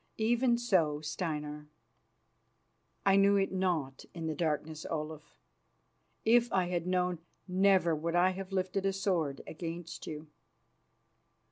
[0.17, 1.67] "Even so, Steinar."
[3.05, 5.37] "I knew it not in the darkness, Olaf.
[6.25, 10.25] If I had known, never would I have lifted sword against you."